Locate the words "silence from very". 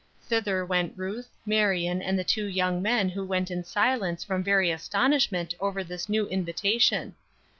3.63-4.71